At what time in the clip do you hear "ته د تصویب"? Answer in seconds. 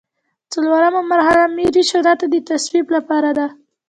2.19-2.87